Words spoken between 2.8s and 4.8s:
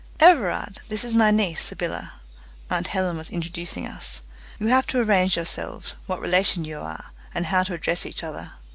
Helen was introducing us). "You will